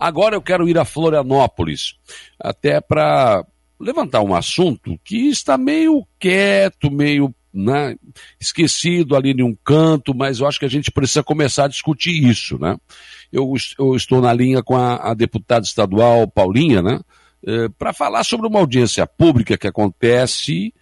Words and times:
Agora 0.00 0.34
eu 0.34 0.40
quero 0.40 0.66
ir 0.66 0.78
a 0.78 0.84
Florianópolis, 0.86 1.96
até 2.42 2.80
para 2.80 3.44
levantar 3.78 4.22
um 4.22 4.34
assunto 4.34 4.98
que 5.04 5.28
está 5.28 5.58
meio 5.58 6.06
quieto, 6.18 6.90
meio 6.90 7.34
né, 7.52 7.96
esquecido 8.40 9.14
ali 9.14 9.32
em 9.32 9.42
um 9.42 9.54
canto, 9.62 10.14
mas 10.14 10.40
eu 10.40 10.46
acho 10.46 10.58
que 10.58 10.64
a 10.64 10.70
gente 10.70 10.90
precisa 10.90 11.22
começar 11.22 11.64
a 11.64 11.68
discutir 11.68 12.24
isso, 12.24 12.58
né? 12.58 12.78
Eu, 13.30 13.52
eu 13.78 13.94
estou 13.94 14.22
na 14.22 14.32
linha 14.32 14.62
com 14.62 14.76
a, 14.76 15.10
a 15.10 15.14
deputada 15.14 15.66
estadual 15.66 16.26
Paulinha, 16.28 16.80
né? 16.80 17.00
Eh, 17.46 17.68
para 17.78 17.92
falar 17.92 18.24
sobre 18.24 18.46
uma 18.46 18.58
audiência 18.58 19.06
pública 19.06 19.58
que 19.58 19.66
acontece 19.66 20.72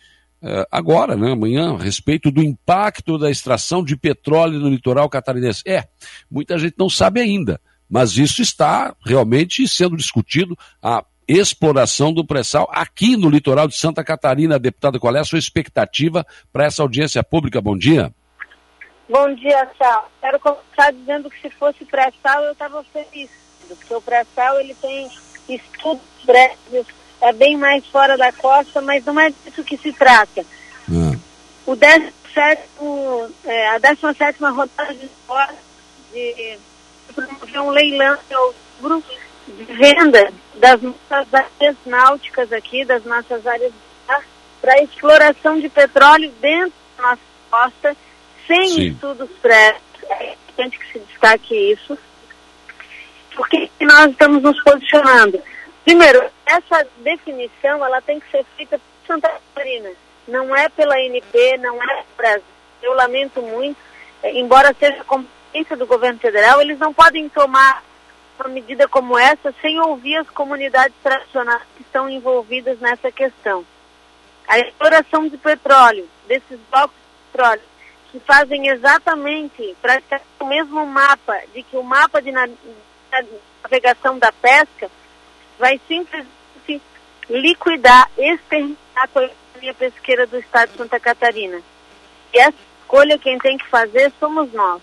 eh, 0.43 0.66
agora, 0.71 1.16
né, 1.16 1.32
amanhã, 1.32 1.75
a 1.75 1.82
respeito 1.82 2.30
do 2.30 2.43
impacto 2.43 3.19
da 3.19 3.30
extração 3.30 3.82
de 3.82 3.96
petróleo 3.96 4.61
no 4.61 4.69
litoral 4.69 5.09
catarinense. 5.09 5.62
É, 5.66 5.89
muita 6.30 6.59
gente 6.59 6.75
não 6.79 6.89
sabe 6.89 7.21
ainda, 7.21 7.61
mas 7.89 8.16
isso 8.16 8.43
está 8.43 8.95
realmente 9.05 9.66
sendo 9.66 9.96
discutido. 9.96 10.57
A 10.82 11.05
exploração 11.27 12.12
do 12.12 12.24
pré-sal 12.24 12.69
aqui 12.73 13.16
no 13.16 13.29
litoral 13.29 13.69
de 13.69 13.77
Santa 13.77 14.02
Catarina. 14.02 14.59
Deputada, 14.59 14.98
qual 14.98 15.15
é 15.15 15.20
a 15.20 15.24
sua 15.24 15.38
expectativa 15.38 16.27
para 16.52 16.65
essa 16.65 16.82
audiência 16.82 17.23
pública? 17.23 17.60
Bom 17.60 17.77
dia. 17.77 18.12
Bom 19.09 19.34
dia, 19.34 19.69
Sal. 19.79 20.10
Quero 20.20 20.38
começar 20.41 20.93
dizendo 20.93 21.30
que 21.30 21.41
se 21.41 21.51
fosse 21.51 21.84
pré-sal 21.84 22.45
eu 22.45 22.52
estava 22.52 22.84
feliz, 22.84 23.30
porque 23.66 23.95
o 23.95 24.02
pré-sal 24.02 24.60
ele 24.60 24.74
tem 24.74 25.10
estudos 25.48 26.02
prévios, 26.24 26.87
é 27.20 27.32
bem 27.32 27.57
mais 27.57 27.87
fora 27.87 28.18
da 28.18 28.30
costa, 28.32 28.82
mas 28.82 29.05
não 29.05 29.18
é 29.18 29.30
disso 29.30 29.65
que 29.65 29.79
se 29.79 29.93
trata. 29.93 30.45
Hum. 30.91 31.18
O 31.66 31.74
17, 31.74 32.62
é, 33.45 33.68
a 33.70 33.79
17 33.79 34.43
rodada 34.43 34.95
de 34.95 35.09
de 36.12 36.59
promover 37.15 37.61
um 37.61 37.71
leilão 37.71 38.19
de 39.47 39.65
venda 39.65 40.33
das 40.55 40.80
nossas 40.83 41.33
áreas 41.33 41.77
náuticas 41.87 42.53
aqui, 42.53 42.85
das 42.85 43.05
nossas 43.05 43.46
áreas 43.46 43.73
para 44.60 44.82
exploração 44.82 45.59
de 45.60 45.69
petróleo 45.69 46.32
dentro 46.41 46.73
da 46.97 47.02
nossa 47.02 47.21
costa, 47.51 47.97
sem 48.47 48.69
Sim. 48.69 48.88
estudos 48.88 49.30
prévios. 49.41 49.82
É 50.10 50.32
importante 50.32 50.79
que 50.79 50.93
se 50.93 50.99
destaque 51.01 51.73
isso. 51.73 51.99
Por 53.35 53.49
que 53.49 53.71
nós 53.80 54.10
estamos 54.10 54.43
nos 54.43 54.60
posicionando? 54.63 55.41
Primeiro, 55.85 56.25
essa 56.45 56.87
definição 56.99 57.85
ela 57.85 58.01
tem 58.02 58.19
que 58.21 58.30
ser 58.30 58.45
feita 58.57 58.79
por 58.79 59.07
Santa 59.07 59.29
Catarina. 59.29 59.91
Não 60.27 60.54
é 60.54 60.69
pela 60.69 61.01
NP, 61.01 61.59
não 61.59 61.82
é 61.82 61.87
pelo 61.87 62.16
Brasil. 62.16 62.45
Eu 62.82 62.95
lamento 62.95 63.41
muito, 63.41 63.79
embora 64.25 64.75
seja 64.78 65.03
competência 65.49 65.77
do 65.77 65.87
governo 65.87 66.19
federal, 66.19 66.60
eles 66.60 66.78
não 66.78 66.93
podem 66.93 67.28
tomar 67.28 67.82
uma 68.38 68.49
medida 68.49 68.87
como 68.87 69.19
essa 69.19 69.53
sem 69.60 69.81
ouvir 69.81 70.16
as 70.16 70.31
comunidades 70.31 70.94
tradicionais 71.03 71.62
que 71.77 71.82
estão 71.82 72.09
envolvidas 72.09 72.78
nessa 72.78 73.10
questão. 73.10 73.65
A 74.47 74.59
exploração 74.59 75.26
de 75.28 75.37
petróleo, 75.37 76.09
desses 76.26 76.59
blocos 76.71 76.97
de 76.97 77.32
petróleo, 77.32 77.62
que 78.12 78.21
fazem 78.21 78.69
exatamente, 78.69 79.76
praticamente 79.82 80.26
o 80.41 80.47
mesmo 80.47 80.87
mapa, 80.87 81.43
de 81.53 81.62
que 81.62 81.76
o 81.76 81.82
mapa 81.82 82.22
de 82.22 82.32
navegação 83.62 84.19
da 84.19 84.32
pesca 84.32 84.91
vai 85.59 85.81
simplesmente 85.88 86.82
liquidar, 87.28 88.09
exterminar 88.16 88.78
a 88.97 89.04
economia 89.04 89.75
pesqueira 89.75 90.26
do 90.26 90.38
estado 90.38 90.71
de 90.71 90.78
Santa 90.78 91.00
Catarina. 91.00 91.60
E 92.32 92.38
essa 92.38 92.56
escolha 92.81 93.19
quem 93.19 93.38
tem 93.38 93.59
que 93.59 93.66
fazer 93.66 94.10
somos 94.19 94.50
nós. 94.53 94.81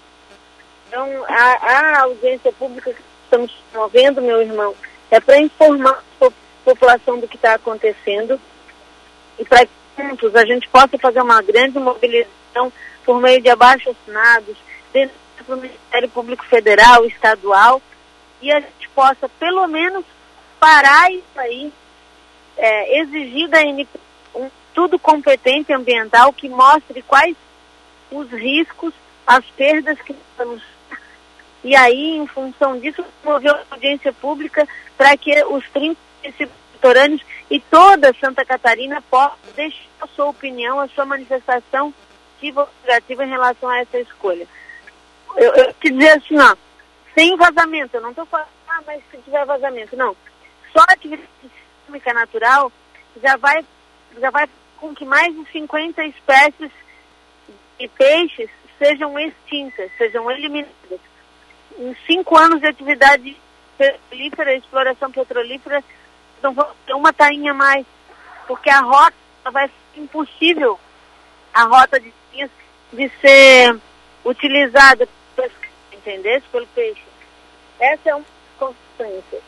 Então, 0.88 1.26
a, 1.28 1.98
a 1.98 2.02
audiência 2.04 2.52
pública 2.54 2.94
que 2.94 3.02
estamos 3.24 3.52
promovendo, 3.72 4.22
meu 4.22 4.42
irmão, 4.42 4.76
é 5.12 5.20
para 5.20 5.40
informar 5.40 6.04
a 6.22 6.32
população 6.64 7.20
do 7.20 7.28
que 7.28 7.36
está 7.36 7.56
acontecendo 7.56 8.40
e 9.38 9.46
para 9.46 9.66
que 9.66 9.72
juntos 9.98 10.36
a 10.36 10.46
gente 10.46 10.68
possa 10.70 10.98
fazer 10.98 11.22
uma 11.22 11.42
grande 11.42 11.80
mobilização 11.80 12.72
por 13.04 13.22
meio 13.22 13.42
de 13.42 13.50
abaixo 13.50 13.90
assinados 13.90 14.58
dentro 14.92 15.16
do 15.48 15.58
Ministério 15.58 16.10
Público 16.10 16.46
Federal, 16.46 17.06
estadual, 17.06 17.82
e 18.42 18.52
a 18.52 18.60
gente 18.60 18.90
possa 18.90 19.30
pelo 19.40 19.68
menos 19.68 20.04
parar 20.60 21.12
isso 21.12 21.38
aí, 21.38 21.72
é, 22.58 23.02
exigir 23.02 23.48
da 23.50 23.62
NP 23.62 24.00
um 24.34 24.50
tudo 24.74 25.00
competente 25.00 25.72
ambiental 25.72 26.34
que 26.34 26.50
mostre 26.50 27.02
quais 27.02 27.36
os 28.12 28.30
riscos, 28.32 28.94
as 29.26 29.46
perdas 29.52 30.00
que 30.02 30.14
estamos 30.14 30.62
e 31.66 31.76
aí, 31.76 32.12
em 32.12 32.28
função 32.28 32.80
disso, 32.80 33.04
promoveu 33.24 33.52
uma 33.52 33.66
audiência 33.72 34.14
pública 34.14 34.68
para 34.96 35.18
que 35.18 35.44
os 35.46 35.68
30 35.72 36.00
litorâneos 36.76 37.26
e 37.50 37.60
toda 37.60 38.14
Santa 38.20 38.46
Catarina 38.46 39.02
possam 39.10 39.36
deixar 39.56 39.90
a 40.00 40.06
sua 40.10 40.26
opinião, 40.26 40.80
a 40.80 40.88
sua 40.90 41.06
manifestação 41.06 41.92
divulgativa 42.40 43.26
em 43.26 43.30
relação 43.30 43.68
a 43.68 43.80
essa 43.80 44.00
escolha. 44.00 44.48
Eu, 45.36 45.56
eu 45.56 45.74
te 45.74 45.90
dizer 45.90 46.12
assim, 46.12 46.38
ó, 46.38 46.56
sem 47.16 47.36
vazamento, 47.36 47.98
eu 47.98 48.02
não 48.02 48.12
estou 48.12 48.28
falando, 48.28 48.50
ah, 48.70 48.84
mas 48.86 49.02
se 49.10 49.18
tiver 49.18 49.44
vazamento, 49.44 49.98
não. 49.98 50.16
Só 50.72 50.82
a 50.88 50.94
atividade 50.94 51.28
química 51.88 52.14
natural 52.14 52.72
já 53.24 53.38
vai, 53.38 53.66
já 54.20 54.30
vai 54.30 54.48
com 54.78 54.94
que 54.94 55.04
mais 55.04 55.34
de 55.34 55.52
50 55.52 56.06
espécies 56.06 56.72
de 57.80 57.88
peixes 57.88 58.52
sejam 58.78 59.18
extintas, 59.18 59.90
sejam 59.98 60.30
eliminadas 60.30 61.00
em 61.78 61.96
cinco 62.06 62.38
anos 62.38 62.60
de 62.62 62.68
atividade 62.68 63.38
petrolífera, 63.78 64.56
exploração 64.56 65.12
petrolífera, 65.12 65.84
não 66.42 66.54
vou 66.54 66.68
ter 66.86 66.94
uma 66.94 67.12
tainha 67.12 67.54
mais, 67.54 67.86
porque 68.48 68.70
a 68.70 68.82
rota 68.82 69.16
vai 69.52 69.68
ser 69.68 70.02
impossível, 70.02 70.80
a 71.54 71.64
rota 71.64 72.00
de 72.00 72.14
de 72.96 73.12
ser 73.22 73.78
utilizada, 74.24 75.08
entender, 75.92 76.42
pelo 76.52 76.68
peixe. 76.68 77.02
Essa 77.80 78.10
é 78.10 78.16
uma 78.16 78.26
consequência. 78.58 79.40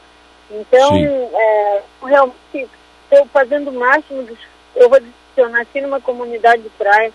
Então, 0.49 0.97
é, 1.33 1.83
realmente, 2.03 2.69
estou 3.03 3.25
fazendo 3.27 3.69
o 3.69 3.79
máximo, 3.79 4.27
eu 4.75 4.89
vou 4.89 4.99
dizer, 4.99 5.13
eu 5.37 5.49
nasci 5.49 5.81
numa 5.81 6.01
comunidade 6.01 6.63
de 6.63 6.69
praia, 6.69 7.11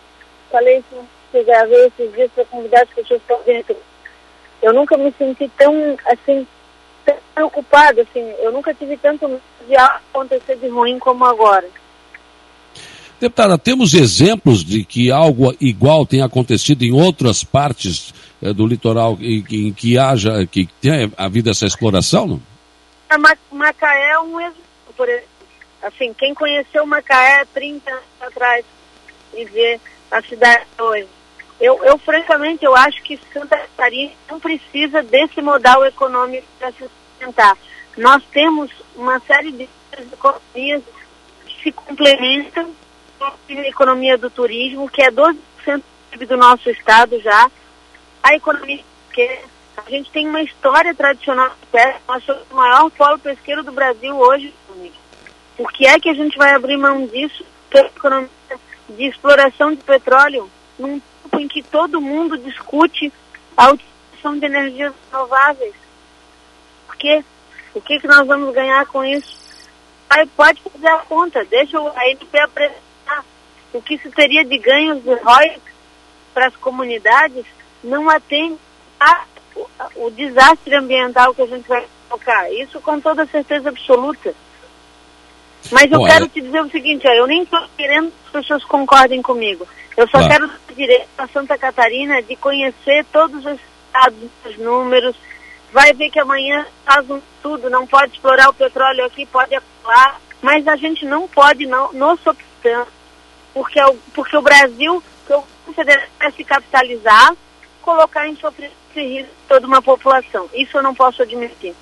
falei 0.50 0.78
isso, 0.78 1.04
que 1.30 1.42
gravei 1.42 1.86
esses 1.86 2.12
dias 2.12 2.30
para 2.32 2.44
convidar 2.46 2.82
as 2.82 2.90
pessoas 2.90 3.22
para 3.22 3.36
dentro 3.38 3.76
eu 4.62 4.72
nunca 4.72 4.96
me 4.96 5.12
senti 5.18 5.50
tão, 5.58 5.96
assim, 6.06 6.46
tão 7.04 7.16
preocupada, 7.34 8.02
assim, 8.02 8.20
eu 8.38 8.52
nunca 8.52 8.72
tive 8.72 8.96
tanto 8.96 9.28
medo 9.28 9.42
de 9.66 9.76
acontecer 9.76 10.56
de 10.56 10.68
ruim 10.68 10.98
como 10.98 11.24
agora. 11.24 11.68
Deputada, 13.20 13.56
temos 13.58 13.94
exemplos 13.94 14.64
de 14.64 14.84
que 14.84 15.10
algo 15.10 15.54
igual 15.60 16.06
tenha 16.06 16.24
acontecido 16.24 16.82
em 16.82 16.92
outras 16.92 17.44
partes 17.44 18.12
eh, 18.42 18.52
do 18.52 18.66
litoral 18.66 19.16
em, 19.20 19.44
em, 19.50 19.72
que 19.72 19.96
haja, 19.96 20.44
que 20.46 20.68
tenha 20.80 21.10
havido 21.16 21.50
essa 21.50 21.66
exploração, 21.66 22.26
não? 22.26 22.42
A 23.08 23.18
Macaé 23.52 24.10
é 24.10 24.18
um 24.18 24.40
exemplo, 24.40 24.62
por 24.96 25.08
exemplo. 25.08 25.28
Assim, 25.82 26.14
quem 26.14 26.34
conheceu 26.34 26.86
Macaé 26.86 27.44
30 27.52 27.90
anos 27.90 28.02
atrás 28.20 28.64
e 29.34 29.44
vê 29.44 29.80
a 30.10 30.22
cidade 30.22 30.64
hoje, 30.78 31.08
eu, 31.60 31.84
eu, 31.84 31.96
francamente, 31.98 32.64
eu 32.64 32.74
acho 32.74 33.00
que 33.04 33.18
Santa 33.32 33.56
Não 34.30 34.38
precisa 34.38 35.02
desse 35.02 35.40
modal 35.40 35.84
econômico 35.84 36.46
para 36.58 36.72
se 36.72 36.88
sustentar. 36.88 37.56
Nós 37.96 38.22
temos 38.32 38.70
uma 38.94 39.20
série 39.20 39.52
de 39.52 39.68
economias 40.12 40.82
que 41.46 41.62
se 41.62 41.72
complementam 41.72 42.74
com 43.18 43.24
a 43.24 43.68
economia 43.68 44.16
do 44.16 44.30
turismo, 44.30 44.88
que 44.88 45.02
é 45.02 45.10
12% 45.10 45.36
do 46.26 46.36
nosso 46.36 46.70
estado 46.70 47.20
já. 47.20 47.50
A 48.22 48.34
economia 48.34 48.80
que 49.12 49.40
a 49.76 49.90
gente 49.90 50.10
tem 50.10 50.28
uma 50.28 50.42
história 50.42 50.94
tradicional 50.94 51.50
de 51.50 51.66
pesca, 51.70 52.00
nós 52.08 52.24
somos 52.24 52.42
o 52.50 52.54
maior 52.54 52.90
polo 52.90 53.18
pesqueiro 53.18 53.62
do 53.62 53.72
Brasil 53.72 54.16
hoje. 54.16 54.54
Por 55.56 55.72
que 55.72 55.86
é 55.86 55.98
que 55.98 56.08
a 56.08 56.14
gente 56.14 56.36
vai 56.38 56.52
abrir 56.54 56.76
mão 56.76 57.06
disso 57.06 57.44
pela 57.68 57.88
economia 57.88 58.30
de 58.88 59.04
exploração 59.04 59.74
de 59.74 59.82
petróleo 59.82 60.50
num 60.78 61.00
tempo 61.00 61.40
em 61.40 61.48
que 61.48 61.62
todo 61.62 62.00
mundo 62.00 62.36
discute 62.38 63.12
a 63.62 63.70
utilização 63.70 64.38
de 64.38 64.46
energias 64.46 64.92
renováveis. 65.10 65.74
Por 66.86 66.96
quê? 66.96 67.24
O 67.72 67.80
que, 67.80 68.00
que 68.00 68.08
nós 68.08 68.26
vamos 68.26 68.52
ganhar 68.52 68.84
com 68.86 69.04
isso? 69.04 69.40
Aí 70.10 70.26
pode 70.36 70.60
fazer 70.62 70.88
a 70.88 70.98
conta, 70.98 71.44
deixa 71.44 71.78
a 71.78 72.10
NP 72.10 72.40
apresentar 72.40 73.24
o 73.72 73.80
que 73.80 73.96
se 73.98 74.10
teria 74.10 74.44
de 74.44 74.58
ganhos 74.58 75.02
de 75.02 75.14
ROI 75.14 75.58
para 76.34 76.48
as 76.48 76.56
comunidades, 76.56 77.46
não 77.84 78.10
atende 78.10 78.58
a, 78.98 79.24
o, 79.54 79.66
o 80.06 80.10
desastre 80.10 80.74
ambiental 80.74 81.32
que 81.32 81.42
a 81.42 81.46
gente 81.46 81.68
vai 81.68 81.86
colocar. 82.08 82.52
Isso 82.52 82.80
com 82.80 83.00
toda 83.00 83.26
certeza 83.26 83.68
absoluta. 83.68 84.34
Mas 85.70 85.90
eu 85.90 86.04
quero 86.04 86.24
é... 86.24 86.28
te 86.28 86.40
dizer 86.40 86.60
o 86.60 86.70
seguinte, 86.70 87.06
ó, 87.06 87.12
eu 87.12 87.26
nem 87.26 87.42
estou 87.42 87.60
querendo 87.76 88.10
que 88.10 88.16
as 88.26 88.32
pessoas 88.42 88.64
concordem 88.64 89.22
comigo. 89.22 89.66
Eu 89.96 90.08
só 90.08 90.26
quero 90.26 90.48
ter 90.66 90.74
direito 90.74 91.08
a 91.18 91.28
Santa 91.28 91.58
Catarina 91.58 92.22
de 92.22 92.34
conhecer 92.36 93.04
todos 93.12 93.44
os 93.44 93.58
dados, 93.92 94.30
os 94.46 94.56
números, 94.58 95.14
vai 95.72 95.92
ver 95.92 96.10
que 96.10 96.18
amanhã 96.18 96.66
faz 96.84 97.08
um 97.10 97.20
tudo, 97.42 97.68
não 97.68 97.86
pode 97.86 98.12
explorar 98.12 98.48
o 98.48 98.54
petróleo 98.54 99.04
aqui, 99.04 99.26
pode 99.26 99.54
acabar, 99.54 100.20
mas 100.40 100.66
a 100.66 100.76
gente 100.76 101.04
não 101.04 101.28
pode 101.28 101.66
não, 101.66 101.92
nos 101.92 102.26
optando, 102.26 102.88
porque, 103.52 103.78
é 103.78 103.84
porque 104.14 104.36
o 104.36 104.42
Brasil, 104.42 105.02
que 105.26 105.34
o 105.34 105.44
federal 105.74 106.06
vai 106.18 106.32
se 106.32 106.44
capitalizar, 106.44 107.34
colocar 107.82 108.28
em 108.28 108.36
sofrimento 108.36 108.74
risco 108.94 109.32
toda 109.48 109.66
uma 109.66 109.82
população. 109.82 110.48
Isso 110.54 110.76
eu 110.76 110.82
não 110.82 110.94
posso 110.94 111.22
admitir. 111.22 111.74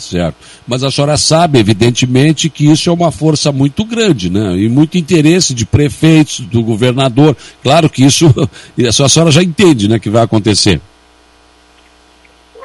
Certo. 0.00 0.36
Mas 0.66 0.82
a 0.82 0.90
senhora 0.90 1.16
sabe, 1.16 1.58
evidentemente, 1.58 2.48
que 2.48 2.70
isso 2.70 2.88
é 2.88 2.92
uma 2.92 3.12
força 3.12 3.52
muito 3.52 3.84
grande, 3.84 4.30
né? 4.30 4.56
E 4.56 4.68
muito 4.68 4.96
interesse 4.96 5.52
de 5.52 5.66
prefeitos, 5.66 6.40
do 6.40 6.62
governador. 6.62 7.36
Claro 7.62 7.88
que 7.90 8.04
isso, 8.04 8.26
a 8.88 9.08
senhora 9.08 9.30
já 9.30 9.42
entende, 9.42 9.88
né, 9.88 9.98
que 9.98 10.08
vai 10.08 10.22
acontecer. 10.22 10.80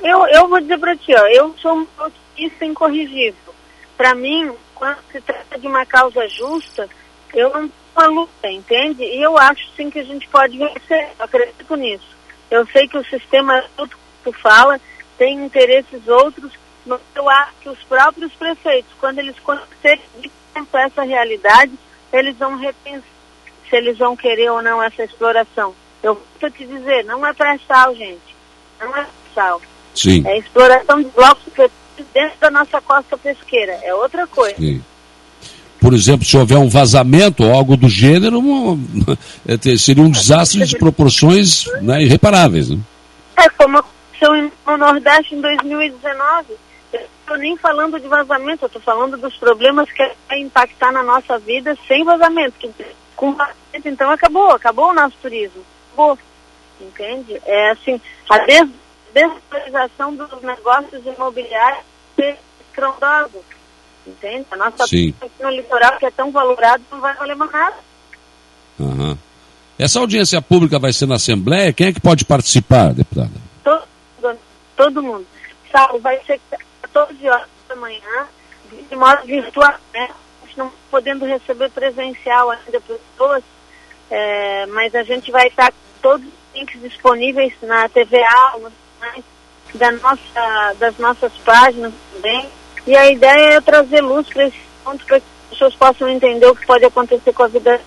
Eu, 0.02 0.26
eu 0.28 0.48
vou 0.48 0.62
dizer 0.62 0.78
para 0.78 0.96
ti, 0.96 1.14
ó, 1.14 1.28
eu 1.28 1.54
sou 1.62 1.74
um 1.74 1.88
autista 1.98 2.66
incorrigível. 2.66 3.54
Para 3.98 4.16
mim, 4.16 4.52
quando 4.74 4.98
se 5.12 5.20
trata 5.20 5.60
de 5.60 5.68
uma 5.68 5.86
causa 5.86 6.28
justa, 6.30 6.88
eu 7.34 7.50
não 7.50 7.70
uma 7.96 8.08
luta, 8.08 8.52
entende? 8.52 9.04
E 9.04 9.22
eu 9.22 9.38
acho 9.38 9.66
sim 9.76 9.90
que 9.90 10.00
a 10.00 10.04
gente 10.04 10.28
pode 10.28 10.58
vencer, 10.58 11.10
eu 11.18 11.26
acredito 11.26 11.76
nisso. 11.76 12.16
Eu 12.52 12.68
sei 12.68 12.88
que 12.88 12.98
o 12.98 13.06
sistema, 13.06 13.64
tudo 13.78 13.96
que 13.96 13.96
tu 14.26 14.34
fala, 14.34 14.80
tem 15.18 15.46
interesses 15.46 16.06
outros 16.08 16.52
mas 16.86 17.00
eu 17.16 17.30
acho 17.30 17.54
que 17.62 17.70
os 17.70 17.80
próprios 17.84 18.32
prefeitos, 18.34 18.92
quando 19.00 19.20
eles 19.20 19.36
conhecerem 19.40 20.02
essa 20.74 21.04
realidade, 21.04 21.72
eles 22.14 22.38
vão 22.38 22.58
repensar 22.58 23.16
se 23.70 23.76
eles 23.76 23.98
vão 23.98 24.16
querer 24.16 24.50
ou 24.52 24.62
não 24.62 24.82
essa 24.82 25.04
exploração. 25.04 25.74
Eu 26.04 26.22
vou 26.40 26.52
te 26.52 26.66
dizer, 26.66 27.04
não 27.06 27.26
é 27.26 27.34
pré-sal, 27.34 27.96
gente. 27.96 28.36
Não 28.80 28.96
é 28.96 29.06
pré-sal. 29.34 29.62
Sim. 29.94 30.24
É 30.26 30.38
exploração 30.38 31.02
de 31.02 31.10
blocos 31.10 31.72
dentro 32.14 32.40
da 32.40 32.52
nossa 32.52 32.80
costa 32.82 33.18
pesqueira. 33.18 33.74
É 33.84 33.94
outra 33.94 34.28
coisa. 34.28 34.56
Sim. 34.58 34.84
Por 35.80 35.94
exemplo, 35.94 36.26
se 36.26 36.38
houver 36.38 36.58
um 36.58 36.70
vazamento 36.70 37.44
ou 37.44 37.54
algo 37.54 37.76
do 37.76 37.90
gênero, 37.90 38.40
é, 39.48 39.78
seria 39.78 40.04
um 40.04 40.10
desastre 40.10 40.66
de 40.66 40.78
proporções 40.78 41.66
né, 41.82 42.04
irreparáveis. 42.04 42.70
Né? 42.70 42.80
É 43.38 43.50
como 43.50 43.80
aconteceu 43.80 44.52
no 44.66 44.78
Nordeste 44.78 45.36
em 45.36 45.42
2019 45.42 46.65
estou 47.26 47.38
nem 47.38 47.58
falando 47.58 48.00
de 48.00 48.08
vazamento, 48.08 48.64
eu 48.64 48.68
estou 48.68 48.82
falando 48.82 49.18
dos 49.18 49.36
problemas 49.38 49.92
que 49.92 50.12
vai 50.30 50.40
impactar 50.40 50.92
na 50.92 51.04
nossa 51.04 51.38
vida 51.40 51.76
sem 51.88 52.04
vazamento. 52.04 52.74
Com 53.16 53.34
vazamento, 53.34 53.90
então, 53.90 54.12
acabou, 54.12 54.52
acabou 54.52 54.92
o 54.92 54.94
nosso 54.94 55.16
turismo. 55.22 55.64
Acabou. 55.88 56.18
Entende? 56.80 57.42
É 57.46 57.72
assim, 57.72 58.00
a 58.30 58.38
des 58.40 58.70
desvalorização 59.14 60.14
dos 60.14 60.42
negócios 60.42 61.06
imobiliários 61.06 61.86
é 62.20 62.38
estrondosa. 62.68 63.40
Entende? 64.06 64.46
A 64.52 64.58
nossa 64.58 64.86
Sim. 64.86 65.14
no 65.40 65.50
litoral 65.50 65.98
que 65.98 66.06
é 66.06 66.12
tão 66.12 66.32
valorado 66.32 66.84
não 66.92 67.00
vai 67.00 67.16
valer 67.16 67.36
mais 67.36 67.52
nada. 67.52 67.76
Uhum. 68.78 69.18
Essa 69.80 70.00
audiência 70.00 70.42
pública 70.42 70.78
vai 70.78 70.92
ser 70.92 71.06
na 71.06 71.16
Assembleia? 71.16 71.74
Quem 71.74 71.88
é 71.88 71.94
que 71.94 72.00
pode 72.00 72.26
participar, 72.26 72.94
deputada? 72.94 73.32
Todo, 73.64 74.38
todo 74.76 75.02
mundo. 75.02 75.26
Saulo, 75.72 76.00
vai 76.00 76.20
ser 76.26 76.40
14 76.96 77.28
horas 77.28 77.48
da 77.68 77.76
manhã, 77.76 78.28
de 78.90 78.96
modo 78.96 79.26
virtual, 79.26 79.76
né? 79.94 80.10
Não 80.56 80.72
podendo 80.90 81.26
receber 81.26 81.70
presencial 81.72 82.50
ainda 82.50 82.80
pessoas, 82.80 83.44
é, 84.10 84.66
mas 84.68 84.96
a 84.96 85.04
gente 85.04 85.30
vai 85.30 85.48
estar 85.48 85.74
todos 86.02 86.26
os 86.26 86.34
links 86.58 86.80
disponíveis 86.80 87.52
na 87.62 87.90
TVA, 87.90 88.72
da 89.74 89.92
nossa, 89.92 90.74
das 90.80 90.98
nossas 90.98 91.34
páginas 91.44 91.92
também. 92.14 92.48
E 92.88 92.96
a 92.96 93.12
ideia 93.12 93.56
é 93.56 93.62
trazer 93.62 94.00
luz 94.00 94.30
para 94.30 94.48
esse 94.48 94.58
ponto 94.82 95.06
para 95.06 95.20
que 95.20 95.26
as 95.26 95.50
pessoas 95.50 95.76
possam 95.76 96.08
entender 96.08 96.46
o 96.46 96.56
que 96.56 96.66
pode 96.66 96.86
acontecer 96.86 97.34
com 97.34 97.44
a 97.44 97.48
vida. 97.48 97.82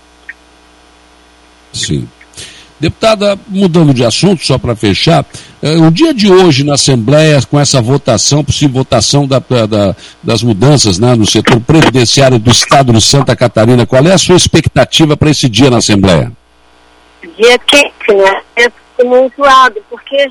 Sim. 1.73 2.07
Deputada, 2.79 3.39
mudando 3.49 3.95
de 3.95 4.05
assunto, 4.05 4.45
só 4.45 4.59
para 4.59 4.77
fechar, 4.77 5.25
o 5.61 5.91
dia 5.91 6.15
de 6.15 6.31
hoje 6.33 6.63
na 6.63 6.75
Assembleia, 6.75 7.41
com 7.51 7.59
essa 7.59 7.83
votação, 7.83 8.45
possível 8.45 8.77
votação 8.77 9.27
da, 9.27 9.39
da, 9.39 9.97
das 10.23 10.43
mudanças 10.43 10.99
né, 10.99 11.15
no 11.17 11.27
setor 11.27 11.61
previdenciário 11.61 12.39
do 12.39 12.51
Estado 12.51 12.93
de 12.93 13.01
Santa 13.01 13.35
Catarina, 13.35 13.87
qual 13.87 14.05
é 14.05 14.13
a 14.13 14.19
sua 14.19 14.37
expectativa 14.37 15.17
para 15.17 15.31
esse 15.31 15.49
dia 15.49 15.69
na 15.69 15.79
Assembleia? 15.79 16.31
Dia 17.37 17.59
quente, 17.59 18.15
né? 18.15 18.43
É 18.57 18.71
tumultuado, 18.97 19.85
porque 19.91 20.29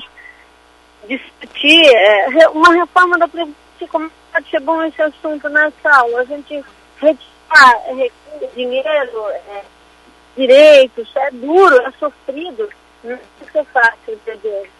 discutir 1.06 1.86
é, 1.86 2.48
uma 2.48 2.72
reforma 2.72 3.18
da 3.18 3.28
Previdência, 3.28 3.88
como 3.90 4.10
pode 4.32 4.50
ser 4.50 4.60
bom 4.60 4.82
esse 4.84 5.02
assunto 5.02 5.48
nessa 5.48 5.90
aula? 5.90 6.20
A 6.20 6.24
gente 6.24 6.64
retirar 7.00 7.74
é, 7.86 8.10
dinheiro, 8.54 9.28
é, 9.50 9.62
direitos, 10.36 11.08
é 11.16 11.30
duro, 11.32 11.76
é 11.76 11.90
sofrido, 11.98 12.68
não 13.04 13.18
é 13.54 13.64
fácil 13.64 14.14
entender. 14.14 14.70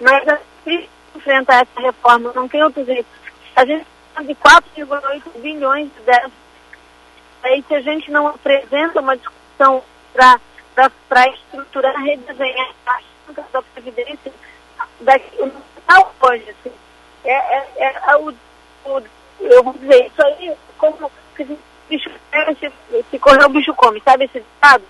Mas 0.00 0.28
a 0.28 0.38
gente 0.66 0.90
enfrentar 1.14 1.62
essa 1.62 1.80
reforma, 1.80 2.32
não 2.34 2.48
tem 2.48 2.62
outro 2.62 2.84
jeito. 2.84 3.06
A 3.54 3.64
gente 3.64 3.86
de 4.24 4.34
4,8 4.34 5.40
bilhões 5.40 5.90
de 5.92 6.00
déficit. 6.00 6.32
Aí 7.42 7.64
se 7.66 7.74
a 7.74 7.80
gente 7.80 8.10
não 8.10 8.28
apresenta 8.28 9.00
uma 9.00 9.16
discussão 9.16 9.82
para 10.14 11.28
estruturar, 11.28 11.94
redesenhar 12.02 12.70
a 12.86 13.00
da 13.52 13.62
Previdência, 13.62 14.32
daqui, 15.00 15.36
não 15.88 16.06
hoje, 16.22 16.50
assim, 16.50 16.72
é, 17.24 17.32
é, 17.32 17.68
é, 17.76 17.94
é 18.08 18.16
o, 18.16 18.32
o, 18.84 19.02
eu 19.40 19.62
vou 19.62 19.74
dizer, 19.74 20.06
isso 20.06 20.24
aí, 20.24 20.56
como 20.78 21.10
se, 21.36 21.58
bicho, 21.88 22.10
se, 22.58 23.04
se 23.10 23.18
correr 23.18 23.44
o 23.44 23.48
bicho 23.48 23.74
come, 23.74 24.00
sabe 24.04 24.24
esse 24.24 24.40
ditado? 24.40 24.84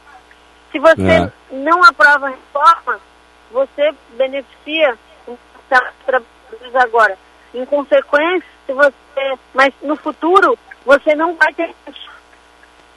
Se 0.71 0.79
você 0.79 1.03
é. 1.03 1.33
não 1.51 1.83
aprova 1.83 2.27
a 2.27 2.31
reforma, 2.31 3.01
você 3.51 3.95
beneficia 4.17 4.97
trabalhadores 6.05 6.75
agora. 6.75 7.19
Em 7.55 7.65
consequência, 7.65 8.49
se 8.67 8.73
você, 8.73 9.39
mas 9.55 9.73
no 9.83 9.97
futuro, 9.97 10.59
você 10.85 11.15
não 11.15 11.35
vai 11.35 11.53
ter 11.55 11.75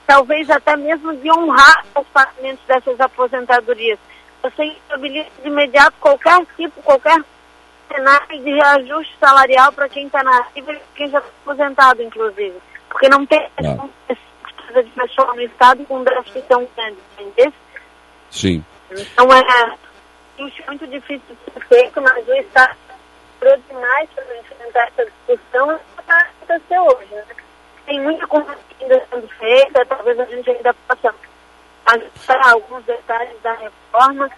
talvez 0.05 0.49
até 0.49 0.75
mesmo 0.75 1.15
de 1.17 1.31
honrar 1.31 1.85
os 1.95 2.07
pagamentos 2.07 2.65
dessas 2.65 2.99
aposentadorias. 2.99 3.99
Você 4.41 4.63
estabiliza 4.63 5.29
de 5.41 5.47
imediato 5.47 5.93
qualquer 5.99 6.43
tipo, 6.55 6.81
qualquer 6.81 7.23
cenário 7.87 8.43
de 8.43 8.51
reajuste 8.51 9.15
salarial 9.19 9.71
para 9.71 9.87
quem 9.89 10.07
está 10.07 10.23
na 10.23 10.37
ativa 10.39 10.73
e 10.73 10.81
quem 10.95 11.09
já 11.09 11.19
está 11.19 11.29
aposentado, 11.43 12.01
inclusive. 12.01 12.55
Porque 12.89 13.07
não 13.07 13.25
tem 13.25 13.47
não. 13.61 13.89
de 14.07 14.89
pessoa 14.91 15.35
no 15.35 15.41
Estado 15.41 15.85
com 15.85 15.99
um 15.99 16.03
déficit 16.03 16.41
tão 16.47 16.67
grande, 16.75 16.97
entendeu? 17.19 17.53
Sim. 18.31 18.63
Então 18.91 19.27
é 19.31 19.77
muito 20.39 20.87
difícil 20.87 21.21
de 21.29 21.53
ser 21.53 21.65
feito, 21.67 22.01
mas 22.01 22.27
o 22.27 22.33
Estado 22.33 22.75
procurou 23.39 23.63
demais 23.67 24.09
para 24.11 24.37
enfrentar 24.37 24.87
essa 24.87 25.05
discussão 25.05 25.71
e 25.71 25.99
está 25.99 26.27
acontecer 26.41 26.79
hoje. 26.79 27.13
Né? 27.13 27.25
Tem 27.85 28.01
muita 28.01 28.27
coisa 28.27 28.57
ainda 28.79 29.05
sendo 29.09 29.27
feita, 29.27 29.85
talvez 29.85 30.19
a 30.19 30.25
gente 30.25 30.49
ainda 30.49 30.73
possa 30.73 31.15
ajustar 31.85 32.47
alguns 32.47 32.83
detalhes 32.85 33.41
da 33.41 33.53
reforma, 33.53 34.29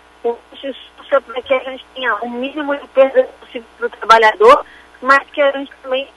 justiça 0.53 1.21
para 1.21 1.41
que 1.41 1.53
a 1.53 1.59
gente 1.59 1.85
tenha 1.93 2.15
o 2.15 2.29
mínimo 2.29 2.75
de 2.75 2.87
perda 2.89 3.23
possível 3.39 3.67
para 3.77 3.87
o 3.87 3.89
trabalhador, 3.89 4.65
mas 5.01 5.29
que 5.31 5.41
a 5.41 5.51
gente 5.51 5.71
também 5.81 6.07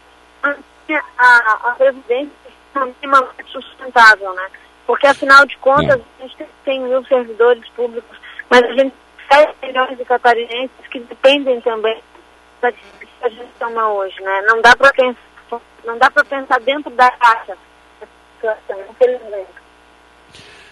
mantenha 0.43 1.03
a, 1.19 1.71
a 1.71 1.73
previdência 1.73 2.31
minimamente 2.75 3.51
sustentável, 3.51 4.35
né? 4.35 4.49
Porque, 4.87 5.07
afinal 5.07 5.47
de 5.47 5.57
contas, 5.59 6.01
a 6.19 6.23
gente 6.23 6.37
tem 6.37 6.49
100 6.65 6.81
mil 6.81 7.05
servidores 7.07 7.67
públicos, 7.71 8.19
mas 8.51 8.63
a 8.63 8.73
gente 8.75 8.95
7 9.31 9.55
milhões 9.63 9.97
de 9.97 10.05
catarinenses 10.05 10.87
que 10.91 11.01
dependem 11.01 11.61
também 11.61 12.01
da 12.61 12.73
que 12.73 12.79
a 13.23 13.29
gente 13.29 13.51
toma 13.59 13.93
hoje, 13.93 14.21
né? 14.23 14.43
Não 14.47 14.61
dá 14.61 14.77
para 14.77 14.93
pensar, 14.93 15.61
não 15.85 15.99
dá 15.99 16.11
para 16.11 16.25
pensar 16.25 16.61
dentro 16.61 16.91
da 16.91 17.11
caixa, 17.13 17.57
infelizmente. 18.91 19.65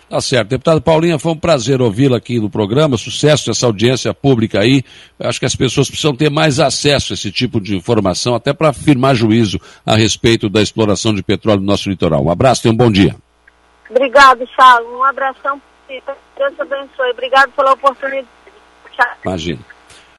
Tá 0.08 0.20
certo. 0.20 0.48
Deputado 0.48 0.82
Paulinha, 0.82 1.18
foi 1.18 1.32
um 1.32 1.38
prazer 1.38 1.80
ouvi-la 1.80 2.18
aqui 2.18 2.38
no 2.38 2.50
programa. 2.50 2.98
Sucesso 2.98 3.50
essa 3.50 3.64
audiência 3.64 4.12
pública 4.12 4.60
aí. 4.60 4.84
acho 5.18 5.40
que 5.40 5.46
as 5.46 5.56
pessoas 5.56 5.88
precisam 5.88 6.14
ter 6.14 6.30
mais 6.30 6.60
acesso 6.60 7.12
a 7.12 7.14
esse 7.14 7.32
tipo 7.32 7.58
de 7.58 7.74
informação, 7.74 8.34
até 8.34 8.52
para 8.52 8.74
firmar 8.74 9.14
juízo 9.14 9.58
a 9.86 9.96
respeito 9.96 10.50
da 10.50 10.60
exploração 10.60 11.14
de 11.14 11.22
petróleo 11.22 11.60
no 11.60 11.66
nosso 11.66 11.88
litoral. 11.88 12.22
Um 12.22 12.30
abraço 12.30 12.68
e 12.68 12.70
um 12.70 12.76
bom 12.76 12.92
dia. 12.92 13.16
Obrigado, 13.88 14.46
Saulo. 14.54 14.98
Um 14.98 15.04
abração. 15.04 15.60
Deus 15.88 16.54
te 16.54 16.60
abençoe. 16.60 17.10
Obrigado 17.12 17.50
pela 17.52 17.72
oportunidade. 17.72 18.28
Imagina. 19.24 19.64